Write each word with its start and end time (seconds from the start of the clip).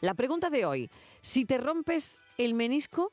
La 0.00 0.14
pregunta 0.14 0.50
de 0.50 0.66
hoy, 0.66 0.90
si 1.22 1.44
te 1.44 1.58
rompes 1.58 2.20
el 2.36 2.52
menisco, 2.54 3.12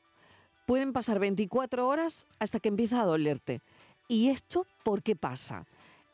pueden 0.66 0.92
pasar 0.92 1.18
24 1.18 1.88
horas 1.88 2.26
hasta 2.38 2.60
que 2.60 2.68
empieza 2.68 3.00
a 3.00 3.06
dolerte. 3.06 3.60
¿Y 4.06 4.28
esto 4.28 4.66
por 4.82 5.02
qué 5.02 5.16
pasa? 5.16 5.66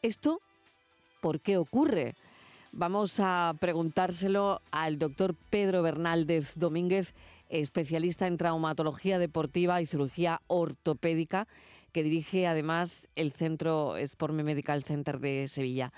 ¿Esto 0.02 0.40
por 1.20 1.40
qué 1.40 1.56
ocurre? 1.56 2.14
Vamos 2.72 3.18
a 3.18 3.54
preguntárselo 3.60 4.62
al 4.70 4.98
doctor 4.98 5.34
Pedro 5.34 5.82
Bernaldez 5.82 6.52
Domínguez, 6.54 7.14
especialista 7.48 8.28
en 8.28 8.36
traumatología 8.36 9.18
deportiva 9.18 9.82
y 9.82 9.86
cirugía 9.86 10.40
ortopédica, 10.46 11.48
que 11.90 12.04
dirige 12.04 12.46
además 12.46 13.08
el 13.16 13.32
Centro 13.32 13.96
Sporme 13.96 14.44
Medical 14.44 14.84
Center 14.84 15.18
de 15.18 15.48
Sevilla. 15.48 15.92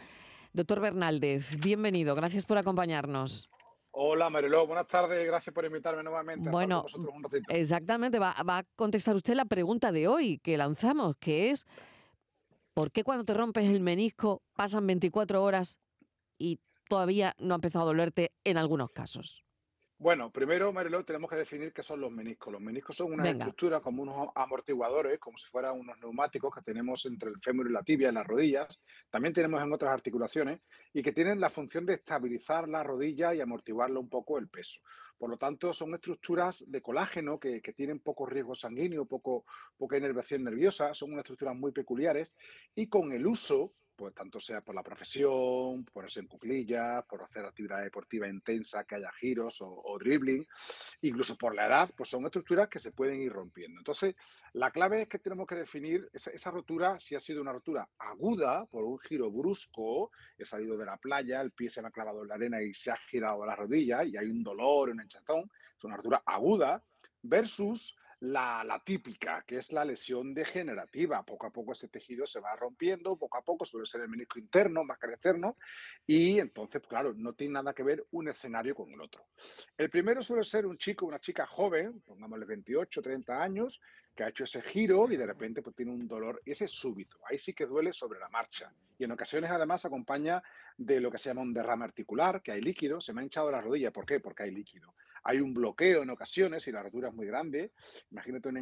Doctor 0.54 0.80
Bernaldez, 0.80 1.59
bienvenido, 1.61 2.14
gracias 2.14 2.46
por 2.46 2.57
acompañarnos. 2.57 3.52
Hola 3.95 4.30
Mariló, 4.30 4.66
buenas 4.66 4.86
tardes, 4.86 5.27
gracias 5.27 5.54
por 5.54 5.66
invitarme 5.66 6.02
nuevamente. 6.02 6.48
Bueno, 6.48 6.87
exactamente, 7.48 8.19
va, 8.19 8.34
va, 8.48 8.59
a 8.59 8.64
contestar 8.74 9.14
usted 9.14 9.34
la 9.34 9.45
pregunta 9.45 9.92
de 9.92 10.09
hoy 10.09 10.38
que 10.38 10.56
lanzamos, 10.56 11.14
que 11.20 11.50
es, 11.50 11.66
¿por 12.73 12.91
qué 12.91 13.05
cuando 13.05 13.24
te 13.24 13.34
rompes 13.34 13.66
el 13.66 13.83
menisco 13.83 14.42
pasan 14.55 14.86
24 14.86 15.45
horas 15.45 15.78
y 16.38 16.59
todavía 16.88 17.34
no 17.38 17.52
ha 17.52 17.56
empezado 17.56 17.84
a 17.84 17.88
dolerte 17.88 18.33
en 18.45 18.56
algunos 18.56 18.91
casos? 18.92 19.45
Bueno, 20.02 20.33
primero, 20.33 20.73
Mariló, 20.73 21.05
tenemos 21.05 21.30
que 21.30 21.37
definir 21.37 21.73
qué 21.73 21.80
son 21.80 22.01
los 22.01 22.11
meniscos. 22.11 22.52
Los 22.52 22.61
meniscos 22.61 22.97
son 22.97 23.12
una 23.12 23.30
estructura 23.30 23.79
como 23.79 24.02
unos 24.02 24.30
amortiguadores, 24.34 25.20
como 25.20 25.38
si 25.38 25.47
fueran 25.47 25.78
unos 25.78 25.97
neumáticos 26.01 26.52
que 26.52 26.61
tenemos 26.61 27.06
entre 27.06 27.30
el 27.30 27.41
fémur 27.41 27.70
y 27.70 27.73
la 27.73 27.84
tibia 27.84 28.09
y 28.09 28.12
las 28.12 28.27
rodillas. 28.27 28.83
También 29.11 29.33
tenemos 29.33 29.62
en 29.62 29.73
otras 29.73 29.92
articulaciones 29.92 30.69
y 30.92 31.05
que 31.05 31.12
tienen 31.12 31.38
la 31.38 31.51
función 31.51 31.87
de 31.87 31.95
estabilizar 31.95 32.69
la 32.69 32.83
rodilla 32.83 33.33
y 33.33 33.41
amortiguarle 33.41 34.01
un 34.01 34.09
poco 34.09 34.38
el 34.38 34.48
peso. 34.48 34.80
Por 35.19 35.30
lo 35.30 35.37
tanto, 35.37 35.73
son 35.73 35.95
estructuras 35.95 36.64
de 36.66 36.83
colágeno 36.83 37.39
que, 37.39 37.61
tienen 37.61 38.00
poco 38.00 38.27
riesgo 38.27 38.56
sanguíneo, 38.56 39.05
poco, 39.05 39.45
poca 39.77 39.97
inervación 39.98 40.42
nerviosa, 40.42 40.95
son 40.95 41.12
unas 41.12 41.20
estructuras 41.20 41.55
muy 41.55 41.70
peculiares 41.70 42.34
y 42.75 42.89
con 42.89 43.12
el 43.12 43.25
uso 43.25 43.73
pues 43.95 44.15
tanto 44.15 44.41
sea 44.41 44.61
por 44.61 44.75
la 44.75 44.83
profesión, 44.83 45.85
por 45.85 46.05
hacer 46.05 46.23
en 46.23 46.29
cuclillas, 46.29 47.05
por 47.07 47.23
hacer 47.23 47.45
actividad 47.45 47.83
deportiva 47.83 48.29
intensa, 48.29 48.85
que 48.85 48.97
haya 48.97 49.11
giros 49.12 49.59
o, 49.61 49.98
dribbling, 49.98 50.47
incluso 51.03 51.37
por 51.37 51.55
la 51.55 51.67
edad, 51.67 51.91
pues 51.97 52.11
son 52.11 52.25
estructuras 52.25 52.69
que 52.69 52.79
se 52.79 52.93
pueden 52.93 53.20
ir 53.20 53.33
rompiendo. 53.33 53.79
Entonces, 53.79 54.15
la 54.55 54.70
clave 54.70 55.03
es 55.03 55.09
que 55.09 55.19
tenemos 55.19 55.47
que 55.47 55.57
definir 55.57 56.09
esa, 56.13 56.51
rotura, 56.51 56.98
si 57.01 57.15
ha 57.15 57.20
sido 57.20 57.41
una 57.41 57.53
rotura 57.53 57.89
aguda 57.98 58.67
por 58.67 58.85
un 58.85 58.98
giro 58.98 59.31
brusco, 59.31 60.11
he 60.37 60.45
salido 60.45 60.77
de 60.77 60.87
la 60.87 60.97
playa, 60.97 61.41
el 61.41 61.53
pie 61.53 61.70
se 61.70 61.83
me 61.83 61.89
ha 61.89 61.91
clavado 61.93 62.23
en 62.23 62.29
la 62.29 62.35
arena 62.35 62.63
y 62.63 62.75
se 62.75 62.91
ha 62.91 62.97
girado 62.97 63.45
la 63.47 63.57
rodilla 63.57 64.05
y 64.05 64.17
hay 64.17 64.27
un 64.27 64.43
dolor, 64.43 64.91
un 64.91 65.01
enchatón, 65.01 65.51
es 65.77 65.85
una 65.85 65.97
rotura 65.97 66.23
aguda, 66.27 66.83
versus 67.23 67.97
la, 68.23 68.81
típica, 68.84 69.42
que 69.45 69.59
es 69.59 69.73
la 69.73 69.84
lesión 69.84 70.33
degenerativa. 70.33 71.25
Poco 71.25 71.47
a 71.47 71.51
poco 71.51 71.73
ese 71.73 71.89
tejido 71.89 72.25
se 72.25 72.39
va 72.39 72.55
rompiendo, 72.55 73.17
poco 73.17 73.39
a 73.39 73.42
poco 73.42 73.64
suele 73.64 73.84
ser 73.84 74.03
el 74.03 74.09
menisco 74.09 74.39
interno 74.39 74.84
más 74.84 74.98
que 74.98 75.06
el 75.06 75.14
externo, 75.14 75.56
y 76.06 76.39
entonces, 76.39 76.83
claro, 76.87 77.14
no 77.14 77.33
tiene 77.33 77.55
nada 77.55 77.75
que 77.75 77.83
ver 77.83 78.06
un 78.12 78.29
escenario 78.29 78.77
con 78.77 78.92
el 78.92 79.01
otro. 79.01 79.27
El 79.77 79.91
primero 79.91 80.23
suele 80.23 80.45
ser 80.45 80.67
un 80.67 80.79
chico, 80.79 81.05
una 81.05 81.19
chica 81.19 81.47
joven, 81.47 82.01
pongámosle 82.03 82.47
28, 82.47 83.03
30 83.03 83.42
años, 83.42 83.81
que 84.14 84.23
ha 84.23 84.29
hecho 84.29 84.45
ese 84.45 84.62
giro 84.62 85.11
y 85.11 85.17
de 85.17 85.27
repente 85.27 85.61
pues, 85.61 85.75
tiene 85.75 85.91
un 85.91 86.07
dolor, 86.07 86.41
y 86.45 86.53
ese 86.53 86.67
es 86.67 86.70
súbito, 86.70 87.19
ahí 87.29 87.39
sí 87.39 87.55
que 87.55 87.67
duele 87.67 87.92
sobre 87.92 88.20
la 88.20 88.29
marcha. 88.29 88.73
Y 88.98 89.05
en 89.05 89.11
ocasiones 89.11 89.51
además 89.51 89.84
acompaña 89.84 90.41
de 90.77 91.01
lo 91.01 91.11
que 91.11 91.19
se 91.19 91.31
llama 91.31 91.42
un 91.42 91.53
derrame 91.53 91.86
articular, 91.86 92.41
que 92.41 92.53
hay 92.53 92.61
líquido, 92.61 93.01
se 93.01 93.12
me 93.12 93.20
ha 93.20 93.25
hinchado 93.25 93.51
la 93.51 93.61
rodilla, 93.61 93.91
¿por 93.91 94.07
qué? 94.07 94.20
Porque 94.20 94.45
hay 94.45 94.53
líquido 94.53 94.95
hay 95.25 95.41
un 95.41 95.55
bloqueo 95.55 96.03
en 96.03 96.11
ocasiones 96.11 96.67
y 96.67 96.73
la 96.73 96.83
rotura 96.83 97.09
es 97.09 97.15
muy 97.15 97.27
grande. 97.27 97.73
Imagínate 98.11 98.48
un 98.48 98.56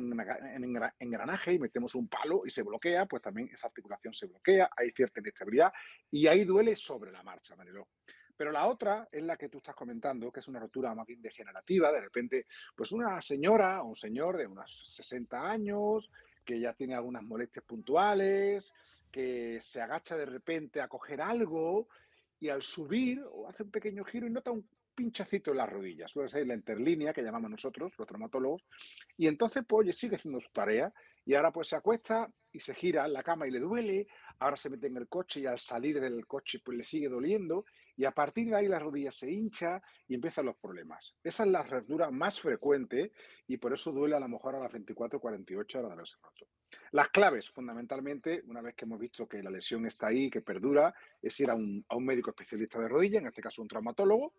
engranaje 0.98 1.55
y 1.55 1.58
metemos 1.58 1.94
un 1.94 2.08
palo 2.08 2.42
y 2.44 2.50
se 2.50 2.62
bloquea, 2.62 3.06
pues 3.06 3.22
también 3.22 3.48
esa 3.52 3.69
articulación 3.69 4.12
se 4.14 4.27
bloquea, 4.27 4.70
hay 4.77 4.90
cierta 4.90 5.20
inestabilidad 5.20 5.73
y 6.11 6.27
ahí 6.27 6.45
duele 6.45 6.77
sobre 6.77 7.12
la 7.12 7.23
marcha, 7.23 7.57
Mariló. 7.57 7.89
Pero 8.36 8.52
la 8.52 8.67
otra 8.67 9.07
es 9.12 9.23
la 9.23 9.36
que 9.36 9.51
tú 9.51 9.58
estás 9.58 9.74
comentando, 9.74 10.33
que 10.33 10.40
es 10.40 10.48
una 10.48 10.61
rotura 10.61 10.95
más 10.95 11.07
bien 11.07 11.20
degenerativa. 11.20 11.92
De 11.92 12.01
repente, 12.01 12.46
pues 12.74 12.90
una 12.90 13.20
señora 13.20 13.83
o 13.83 13.89
un 13.89 13.96
señor 13.96 14.39
de 14.39 14.46
unos 14.46 14.95
60 14.96 15.51
años, 15.51 16.11
que 16.42 16.58
ya 16.58 16.73
tiene 16.73 16.95
algunas 16.95 17.23
molestias 17.23 17.64
puntuales, 17.67 18.73
que 19.11 19.61
se 19.61 19.83
agacha 19.83 20.17
de 20.17 20.24
repente 20.24 20.80
a 20.80 20.89
coger 20.89 21.20
algo 21.20 21.89
y 22.39 22.48
al 22.48 22.63
subir 22.63 23.23
o 23.30 23.46
hace 23.48 23.63
un 23.63 23.70
pequeño 23.70 24.05
giro 24.05 24.27
y 24.27 24.30
nota 24.30 24.51
un 24.51 24.67
pinchacito 25.00 25.52
en 25.52 25.56
las 25.56 25.70
rodillas, 25.70 26.11
suele 26.11 26.28
ser 26.28 26.46
la 26.46 26.52
interlínea 26.52 27.14
que 27.14 27.22
llamamos 27.22 27.50
nosotros, 27.50 27.90
los 27.96 28.06
traumatólogos, 28.06 28.66
y 29.16 29.28
entonces 29.28 29.64
pues 29.66 29.96
sigue 29.96 30.16
haciendo 30.16 30.42
su 30.42 30.50
tarea. 30.50 30.92
Y 31.24 31.34
ahora 31.34 31.52
pues 31.52 31.68
se 31.68 31.77
acuesta 31.77 32.30
y 32.52 32.61
se 32.61 32.74
gira 32.74 33.06
en 33.06 33.14
la 33.14 33.22
cama 33.22 33.46
y 33.46 33.50
le 33.50 33.60
duele, 33.60 34.08
ahora 34.40 34.56
se 34.56 34.68
mete 34.68 34.89
en 34.89 34.98
el 34.98 35.08
coche 35.08 35.40
y 35.40 35.46
al 35.46 35.58
salir 35.58 36.00
del 36.00 36.27
coche 36.27 36.58
pues 36.62 36.77
le 36.77 36.84
sigue 36.84 37.08
doliendo. 37.08 37.64
Y 37.96 38.05
a 38.05 38.10
partir 38.10 38.50
de 38.50 38.56
ahí 38.56 38.68
la 38.68 38.78
rodilla 38.78 39.10
se 39.10 39.30
hincha 39.30 39.83
y 40.06 40.14
empiezan 40.14 40.46
los 40.46 40.56
problemas. 40.56 41.16
Esa 41.24 41.44
es 41.44 41.50
la 41.50 41.62
rotura 41.62 42.10
más 42.10 42.39
frecuente 42.39 43.12
y 43.46 43.56
por 43.56 43.72
eso 43.72 43.92
duele 43.92 44.16
a 44.16 44.20
lo 44.20 44.28
mejor 44.28 44.55
a 44.55 44.60
las 44.60 44.72
24 44.72 45.18
o 45.18 45.20
48 45.20 45.78
horas 45.78 45.89
de 45.89 45.94
haberse 45.94 46.16
roto. 46.22 46.46
Las 46.92 47.08
claves, 47.08 47.48
fundamentalmente, 47.48 48.42
una 48.46 48.60
vez 48.60 48.74
que 48.74 48.84
hemos 48.84 48.98
visto 48.98 49.27
que 49.27 49.42
la 49.42 49.50
lesión 49.50 49.86
está 49.86 50.08
ahí, 50.08 50.28
que 50.28 50.42
perdura, 50.42 50.94
es 51.22 51.40
ir 51.40 51.48
a 51.48 51.55
un, 51.55 51.84
a 51.89 51.96
un 51.96 52.05
médico 52.05 52.30
especialista 52.30 52.78
de 52.78 52.89
rodilla, 52.89 53.18
en 53.18 53.28
este 53.28 53.40
caso 53.40 53.62
un 53.62 53.68
traumatólogo, 53.68 54.34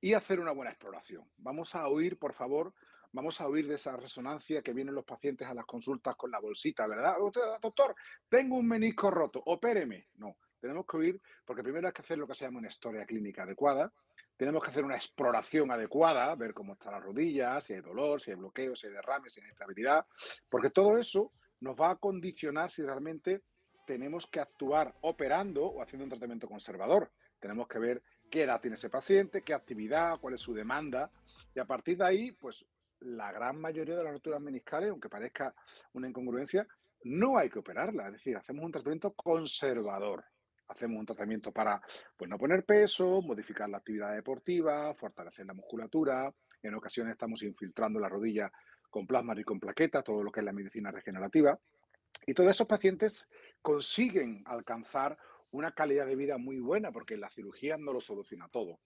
y 0.00 0.14
hacer 0.14 0.40
una 0.40 0.52
buena 0.52 0.70
exploración. 0.70 1.24
Vamos 1.38 1.74
a 1.74 1.88
oír, 1.88 2.18
por 2.18 2.32
favor, 2.32 2.74
vamos 3.12 3.40
a 3.40 3.48
oír 3.48 3.66
de 3.66 3.74
esa 3.74 3.96
resonancia 3.96 4.62
que 4.62 4.72
vienen 4.72 4.94
los 4.94 5.04
pacientes 5.04 5.48
a 5.48 5.54
las 5.54 5.64
consultas 5.64 6.14
con 6.16 6.30
la 6.30 6.40
bolsita, 6.40 6.86
¿verdad? 6.86 7.16
Doctor, 7.60 7.94
tengo 8.28 8.56
un 8.56 8.68
menisco 8.68 9.10
roto, 9.10 9.42
opéreme. 9.46 10.08
No, 10.16 10.36
tenemos 10.60 10.86
que 10.86 10.96
oír, 10.96 11.22
porque 11.44 11.62
primero 11.62 11.86
hay 11.86 11.92
que 11.92 12.02
hacer 12.02 12.18
lo 12.18 12.26
que 12.26 12.34
se 12.34 12.44
llama 12.44 12.58
una 12.58 12.68
historia 12.68 13.06
clínica 13.06 13.42
adecuada, 13.42 13.92
tenemos 14.36 14.62
que 14.62 14.70
hacer 14.70 14.84
una 14.84 14.94
exploración 14.94 15.72
adecuada, 15.72 16.34
ver 16.36 16.54
cómo 16.54 16.74
está 16.74 16.92
la 16.92 17.00
rodilla, 17.00 17.60
si 17.60 17.74
hay 17.74 17.80
dolor, 17.80 18.20
si 18.20 18.30
hay 18.30 18.36
bloqueo, 18.36 18.76
si 18.76 18.86
hay 18.86 18.92
derrame, 18.92 19.28
si 19.28 19.40
hay 19.40 19.46
inestabilidad, 19.46 20.06
porque 20.48 20.70
todo 20.70 20.96
eso 20.96 21.32
nos 21.60 21.74
va 21.74 21.90
a 21.90 21.96
condicionar 21.96 22.70
si 22.70 22.82
realmente 22.82 23.42
tenemos 23.84 24.28
que 24.28 24.38
actuar 24.38 24.94
operando 25.00 25.64
o 25.64 25.82
haciendo 25.82 26.04
un 26.04 26.10
tratamiento 26.10 26.46
conservador. 26.46 27.10
Tenemos 27.40 27.66
que 27.66 27.78
ver 27.80 28.02
qué 28.28 28.42
edad 28.42 28.60
tiene 28.60 28.76
ese 28.76 28.90
paciente, 28.90 29.42
qué 29.42 29.54
actividad, 29.54 30.18
cuál 30.20 30.34
es 30.34 30.40
su 30.40 30.54
demanda. 30.54 31.10
Y 31.54 31.60
a 31.60 31.64
partir 31.64 31.98
de 31.98 32.06
ahí, 32.06 32.32
pues 32.32 32.64
la 33.00 33.32
gran 33.32 33.60
mayoría 33.60 33.96
de 33.96 34.04
las 34.04 34.12
roturas 34.12 34.40
meniscales, 34.40 34.90
aunque 34.90 35.08
parezca 35.08 35.54
una 35.92 36.08
incongruencia, 36.08 36.66
no 37.04 37.38
hay 37.38 37.48
que 37.48 37.60
operarla. 37.60 38.06
Es 38.06 38.14
decir, 38.14 38.36
hacemos 38.36 38.64
un 38.64 38.72
tratamiento 38.72 39.12
conservador. 39.12 40.24
Hacemos 40.68 41.00
un 41.00 41.06
tratamiento 41.06 41.50
para 41.50 41.80
pues, 42.16 42.28
no 42.28 42.36
poner 42.36 42.64
peso, 42.64 43.22
modificar 43.22 43.68
la 43.70 43.78
actividad 43.78 44.14
deportiva, 44.14 44.94
fortalecer 44.94 45.46
la 45.46 45.54
musculatura. 45.54 46.32
En 46.62 46.74
ocasiones 46.74 47.12
estamos 47.12 47.42
infiltrando 47.42 47.98
la 47.98 48.08
rodilla 48.08 48.52
con 48.90 49.06
plasma 49.06 49.34
y 49.38 49.44
con 49.44 49.60
plaquetas, 49.60 50.04
todo 50.04 50.22
lo 50.22 50.30
que 50.30 50.40
es 50.40 50.46
la 50.46 50.52
medicina 50.52 50.90
regenerativa. 50.90 51.58
Y 52.26 52.34
todos 52.34 52.50
esos 52.50 52.66
pacientes 52.66 53.28
consiguen 53.62 54.42
alcanzar 54.46 55.16
una 55.50 55.72
calidad 55.72 56.06
de 56.06 56.16
vida 56.16 56.38
muy 56.38 56.58
buena, 56.58 56.92
porque 56.92 57.16
la 57.16 57.30
cirugía 57.30 57.76
no 57.76 57.92
lo 57.92 58.00
soluciona 58.00 58.48
todo. 58.48 58.80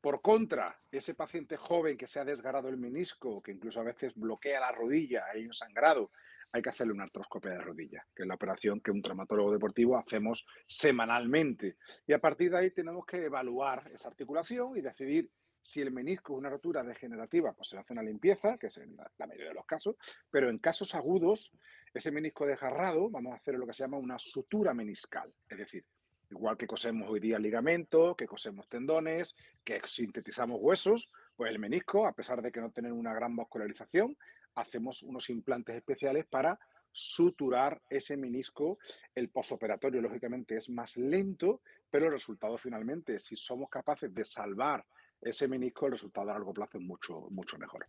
Por 0.00 0.22
contra, 0.22 0.80
ese 0.92 1.14
paciente 1.14 1.56
joven 1.56 1.96
que 1.96 2.06
se 2.06 2.20
ha 2.20 2.24
desgarrado 2.24 2.68
el 2.68 2.76
menisco, 2.76 3.42
que 3.42 3.52
incluso 3.52 3.80
a 3.80 3.84
veces 3.84 4.14
bloquea 4.14 4.60
la 4.60 4.70
rodilla, 4.70 5.24
hay 5.32 5.44
un 5.44 5.52
sangrado, 5.52 6.12
hay 6.52 6.62
que 6.62 6.68
hacerle 6.68 6.92
una 6.92 7.04
artroscopia 7.04 7.50
de 7.50 7.60
rodilla, 7.60 8.06
que 8.14 8.22
es 8.22 8.28
la 8.28 8.34
operación 8.34 8.80
que 8.80 8.90
un 8.90 9.02
traumatólogo 9.02 9.52
deportivo 9.52 9.98
hacemos 9.98 10.46
semanalmente. 10.66 11.76
Y 12.06 12.12
a 12.12 12.20
partir 12.20 12.52
de 12.52 12.58
ahí 12.58 12.70
tenemos 12.70 13.04
que 13.04 13.24
evaluar 13.24 13.90
esa 13.92 14.08
articulación 14.08 14.76
y 14.76 14.80
decidir 14.80 15.30
si 15.60 15.80
el 15.82 15.90
menisco 15.90 16.32
es 16.32 16.38
una 16.38 16.48
rotura 16.48 16.82
degenerativa, 16.82 17.52
pues 17.52 17.68
se 17.68 17.76
le 17.76 17.80
hace 17.80 17.92
una 17.92 18.02
limpieza, 18.02 18.56
que 18.56 18.68
es 18.68 18.78
en 18.78 18.96
la, 18.96 19.10
mayoría 19.18 19.48
de 19.48 19.54
los 19.54 19.66
casos, 19.66 19.96
pero 20.30 20.48
en 20.48 20.58
casos 20.58 20.94
agudos, 20.94 21.52
ese 21.94 22.10
menisco 22.10 22.46
desgarrado, 22.46 23.10
vamos 23.10 23.32
a 23.32 23.36
hacer 23.36 23.54
lo 23.54 23.66
que 23.66 23.74
se 23.74 23.84
llama 23.84 23.98
una 23.98 24.18
sutura 24.18 24.74
meniscal, 24.74 25.32
es 25.48 25.58
decir, 25.58 25.84
igual 26.30 26.56
que 26.56 26.66
cosemos 26.66 27.08
hoy 27.08 27.20
día 27.20 27.38
ligamentos, 27.38 28.16
que 28.16 28.26
cosemos 28.26 28.68
tendones, 28.68 29.34
que 29.64 29.80
sintetizamos 29.84 30.58
huesos, 30.60 31.12
pues 31.36 31.50
el 31.50 31.58
menisco, 31.58 32.06
a 32.06 32.12
pesar 32.12 32.42
de 32.42 32.52
que 32.52 32.60
no 32.60 32.70
tiene 32.70 32.92
una 32.92 33.14
gran 33.14 33.34
vascularización, 33.34 34.16
hacemos 34.54 35.02
unos 35.02 35.30
implantes 35.30 35.76
especiales 35.76 36.26
para 36.26 36.58
suturar 36.90 37.80
ese 37.88 38.16
menisco. 38.16 38.78
El 39.14 39.30
posoperatorio, 39.30 40.02
lógicamente, 40.02 40.56
es 40.56 40.68
más 40.68 40.96
lento, 40.96 41.62
pero 41.90 42.06
el 42.06 42.12
resultado 42.12 42.58
finalmente, 42.58 43.18
si 43.18 43.36
somos 43.36 43.70
capaces 43.70 44.12
de 44.12 44.24
salvar 44.24 44.84
ese 45.20 45.48
menisco, 45.48 45.86
el 45.86 45.92
resultado 45.92 46.30
a 46.30 46.34
largo 46.34 46.52
plazo 46.52 46.78
es 46.78 46.84
mucho, 46.84 47.28
mucho 47.30 47.58
mejor. 47.58 47.86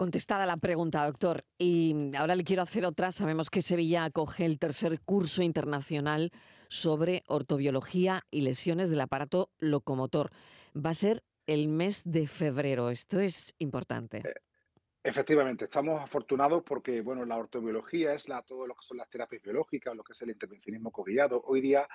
Contestada 0.00 0.46
la 0.46 0.56
pregunta, 0.56 1.04
doctor. 1.04 1.44
Y 1.58 2.16
ahora 2.16 2.34
le 2.34 2.42
quiero 2.42 2.62
hacer 2.62 2.86
otra. 2.86 3.10
Sabemos 3.10 3.50
que 3.50 3.60
Sevilla 3.60 4.04
acoge 4.04 4.46
el 4.46 4.58
tercer 4.58 4.98
curso 5.02 5.42
internacional 5.42 6.30
sobre 6.68 7.22
ortobiología 7.26 8.22
y 8.30 8.40
lesiones 8.40 8.88
del 8.88 9.02
aparato 9.02 9.50
locomotor. 9.58 10.30
Va 10.74 10.88
a 10.88 10.94
ser 10.94 11.22
el 11.46 11.68
mes 11.68 12.00
de 12.06 12.26
febrero. 12.26 12.88
Esto 12.88 13.20
es 13.20 13.54
importante. 13.58 14.22
Eh, 14.24 14.32
efectivamente, 15.04 15.66
estamos 15.66 16.02
afortunados 16.02 16.62
porque 16.62 17.02
bueno, 17.02 17.26
la 17.26 17.36
ortobiología 17.36 18.14
es 18.14 18.26
la, 18.26 18.40
todo 18.40 18.66
lo 18.66 18.74
que 18.74 18.86
son 18.86 18.96
las 18.96 19.10
terapias 19.10 19.42
biológicas, 19.42 19.94
lo 19.94 20.02
que 20.02 20.14
es 20.14 20.22
el 20.22 20.30
intervencionismo 20.30 20.90
coguiado. 20.90 21.42
Hoy 21.44 21.60
día 21.60 21.86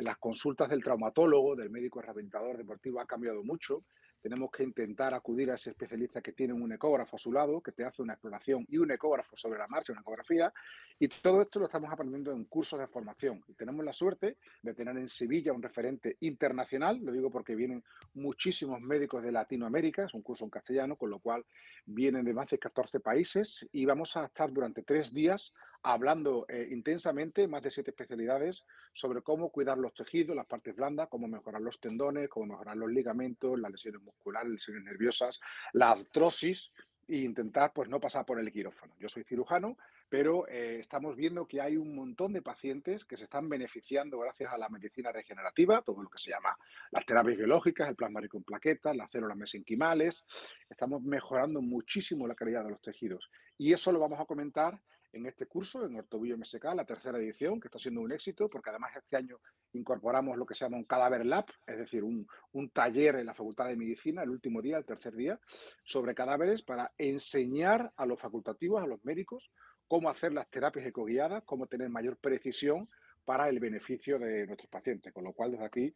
las 0.00 0.18
consultas 0.18 0.68
del 0.68 0.84
traumatólogo, 0.84 1.56
del 1.56 1.70
médico 1.70 2.02
rehabilitador 2.02 2.58
deportivo 2.58 3.00
ha 3.00 3.06
cambiado 3.06 3.42
mucho 3.42 3.84
tenemos 4.24 4.50
que 4.50 4.62
intentar 4.62 5.12
acudir 5.12 5.50
a 5.50 5.54
ese 5.54 5.68
especialista 5.68 6.22
que 6.22 6.32
tiene 6.32 6.54
un 6.54 6.72
ecógrafo 6.72 7.16
a 7.16 7.18
su 7.18 7.30
lado, 7.30 7.60
que 7.60 7.72
te 7.72 7.84
hace 7.84 8.00
una 8.00 8.14
exploración 8.14 8.66
y 8.70 8.78
un 8.78 8.90
ecógrafo 8.90 9.36
sobre 9.36 9.58
la 9.58 9.68
marcha, 9.68 9.92
una 9.92 10.00
ecografía, 10.00 10.50
y 10.98 11.08
todo 11.08 11.42
esto 11.42 11.58
lo 11.58 11.66
estamos 11.66 11.92
aprendiendo 11.92 12.32
en 12.32 12.44
cursos 12.44 12.78
de 12.78 12.86
formación. 12.86 13.44
Y 13.48 13.52
tenemos 13.52 13.84
la 13.84 13.92
suerte 13.92 14.38
de 14.62 14.72
tener 14.72 14.96
en 14.96 15.08
Sevilla 15.10 15.52
un 15.52 15.62
referente 15.62 16.16
internacional, 16.20 17.00
lo 17.04 17.12
digo 17.12 17.30
porque 17.30 17.54
vienen 17.54 17.84
muchísimos 18.14 18.80
médicos 18.80 19.22
de 19.22 19.30
Latinoamérica, 19.30 20.06
es 20.06 20.14
un 20.14 20.22
curso 20.22 20.44
en 20.44 20.50
castellano, 20.50 20.96
con 20.96 21.10
lo 21.10 21.18
cual 21.18 21.44
vienen 21.84 22.24
de 22.24 22.32
más 22.32 22.48
de 22.48 22.58
14 22.58 23.00
países 23.00 23.68
y 23.72 23.84
vamos 23.84 24.16
a 24.16 24.24
estar 24.24 24.50
durante 24.50 24.82
tres 24.84 25.12
días 25.12 25.52
hablando 25.84 26.46
eh, 26.48 26.66
intensamente, 26.70 27.46
más 27.46 27.62
de 27.62 27.70
siete 27.70 27.90
especialidades, 27.90 28.64
sobre 28.94 29.20
cómo 29.22 29.50
cuidar 29.50 29.76
los 29.76 29.92
tejidos, 29.94 30.34
las 30.34 30.46
partes 30.46 30.74
blandas, 30.74 31.08
cómo 31.08 31.28
mejorar 31.28 31.60
los 31.60 31.78
tendones, 31.78 32.30
cómo 32.30 32.46
mejorar 32.46 32.76
los 32.76 32.90
ligamentos, 32.90 33.60
las 33.60 33.70
lesiones 33.70 34.00
musculares, 34.02 34.50
lesiones 34.50 34.84
nerviosas, 34.84 35.40
la 35.74 35.90
artrosis 35.90 36.72
e 37.06 37.18
intentar 37.18 37.72
pues 37.74 37.90
no 37.90 38.00
pasar 38.00 38.24
por 38.24 38.40
el 38.40 38.50
quirófano. 38.50 38.94
Yo 38.98 39.10
soy 39.10 39.24
cirujano, 39.24 39.76
pero 40.08 40.48
eh, 40.48 40.78
estamos 40.80 41.16
viendo 41.16 41.46
que 41.46 41.60
hay 41.60 41.76
un 41.76 41.94
montón 41.94 42.32
de 42.32 42.40
pacientes 42.40 43.04
que 43.04 43.18
se 43.18 43.24
están 43.24 43.50
beneficiando 43.50 44.18
gracias 44.18 44.52
a 44.52 44.56
la 44.56 44.70
medicina 44.70 45.12
regenerativa, 45.12 45.82
todo 45.82 46.02
lo 46.02 46.08
que 46.08 46.18
se 46.18 46.30
llama 46.30 46.56
las 46.92 47.04
terapias 47.04 47.36
biológicas, 47.36 47.88
el 47.88 47.96
plasma 47.96 48.20
rico 48.20 48.38
en 48.38 48.44
plaquetas, 48.44 48.96
las 48.96 49.10
células 49.10 49.36
mesenquimales. 49.36 50.24
Estamos 50.70 51.02
mejorando 51.02 51.60
muchísimo 51.60 52.26
la 52.26 52.34
calidad 52.34 52.64
de 52.64 52.70
los 52.70 52.80
tejidos 52.80 53.30
y 53.58 53.74
eso 53.74 53.92
lo 53.92 53.98
vamos 53.98 54.18
a 54.18 54.24
comentar 54.24 54.80
en 55.14 55.26
este 55.26 55.46
curso, 55.46 55.86
en 55.86 55.96
Ortobillo 55.96 56.36
MSK, 56.36 56.64
la 56.74 56.84
tercera 56.84 57.18
edición, 57.18 57.60
que 57.60 57.68
está 57.68 57.78
siendo 57.78 58.00
un 58.00 58.12
éxito, 58.12 58.48
porque 58.48 58.70
además 58.70 58.96
este 58.96 59.16
año 59.16 59.38
incorporamos 59.72 60.36
lo 60.36 60.44
que 60.44 60.54
se 60.54 60.64
llama 60.64 60.76
un 60.76 60.84
cadáver 60.84 61.24
lab, 61.24 61.46
es 61.66 61.78
decir, 61.78 62.02
un, 62.02 62.26
un 62.52 62.70
taller 62.70 63.16
en 63.16 63.26
la 63.26 63.34
Facultad 63.34 63.66
de 63.66 63.76
Medicina, 63.76 64.22
el 64.22 64.30
último 64.30 64.60
día, 64.60 64.76
el 64.76 64.84
tercer 64.84 65.14
día, 65.14 65.38
sobre 65.84 66.14
cadáveres 66.14 66.62
para 66.62 66.92
enseñar 66.98 67.92
a 67.96 68.06
los 68.06 68.20
facultativos, 68.20 68.82
a 68.82 68.86
los 68.86 69.04
médicos, 69.04 69.52
cómo 69.86 70.10
hacer 70.10 70.32
las 70.32 70.50
terapias 70.50 70.86
ecoguiadas, 70.86 71.44
cómo 71.44 71.66
tener 71.66 71.88
mayor 71.90 72.16
precisión 72.16 72.88
para 73.24 73.48
el 73.48 73.58
beneficio 73.60 74.18
de 74.18 74.46
nuestros 74.46 74.70
pacientes. 74.70 75.12
Con 75.12 75.24
lo 75.24 75.32
cual, 75.32 75.52
desde 75.52 75.64
aquí 75.64 75.94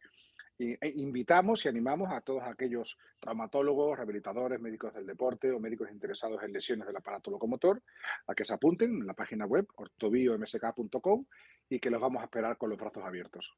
e 0.59 0.91
invitamos 0.95 1.63
y 1.63 1.69
animamos 1.69 2.11
a 2.11 2.19
todos 2.19 2.43
aquellos 2.43 2.97
traumatólogos, 3.19 3.95
rehabilitadores, 3.95 4.59
médicos 4.59 4.93
del 4.93 5.05
deporte 5.05 5.51
o 5.51 5.59
médicos 5.59 5.89
interesados 5.89 6.43
en 6.43 6.51
lesiones 6.51 6.85
del 6.85 6.97
aparato 6.97 7.31
locomotor 7.31 7.81
a 8.27 8.35
que 8.35 8.43
se 8.43 8.53
apunten 8.53 8.91
en 8.91 9.07
la 9.07 9.13
página 9.13 9.45
web 9.45 9.65
ortobiomsk.com 9.75 11.25
y 11.69 11.79
que 11.79 11.89
los 11.89 12.01
vamos 12.01 12.21
a 12.21 12.25
esperar 12.25 12.57
con 12.57 12.69
los 12.69 12.77
brazos 12.77 13.05
abiertos. 13.05 13.55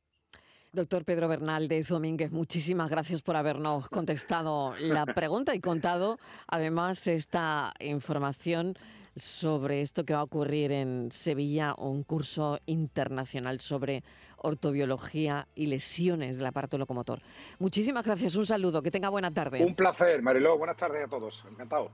Doctor 0.74 1.04
Pedro 1.04 1.28
Bernal 1.28 1.68
de 1.68 1.82
Domínguez, 1.82 2.32
muchísimas 2.32 2.90
gracias 2.90 3.24
por 3.24 3.36
habernos 3.36 3.90
contestado 3.90 4.76
la 4.80 5.06
pregunta 5.08 5.56
y 5.56 5.60
contado 5.60 6.20
además 6.48 7.08
esta 7.08 7.74
información 7.80 8.76
sobre 9.16 9.82
esto 9.82 10.06
que 10.06 10.14
va 10.14 10.20
a 10.20 10.24
ocurrir 10.24 10.72
en 10.72 11.12
Sevilla, 11.12 11.76
un 11.78 12.04
curso 12.04 12.60
internacional 12.66 13.60
sobre 13.60 14.04
ortobiología 14.38 15.48
y 15.56 15.68
lesiones 15.68 16.38
del 16.38 16.46
aparato 16.48 16.78
locomotor. 16.78 17.22
Muchísimas 17.60 18.06
gracias, 18.06 18.36
un 18.36 18.46
saludo, 18.46 18.82
que 18.82 18.92
tenga 18.92 19.10
buena 19.10 19.32
tarde. 19.32 19.64
Un 19.64 19.76
placer, 19.76 20.22
Mariló, 20.22 20.58
buenas 20.58 20.78
tardes 20.78 21.04
a 21.04 21.08
todos, 21.08 21.46
encantado. 21.50 21.92